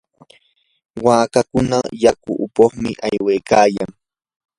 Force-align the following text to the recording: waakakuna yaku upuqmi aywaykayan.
waakakuna 1.05 1.77
yaku 2.03 2.31
upuqmi 2.45 2.89
aywaykayan. 3.05 3.91